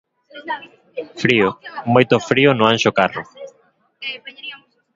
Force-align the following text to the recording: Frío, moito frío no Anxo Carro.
Frío, 1.23 1.49
moito 1.93 2.15
frío 2.29 2.49
no 2.53 2.63
Anxo 2.73 2.91
Carro. 2.99 3.23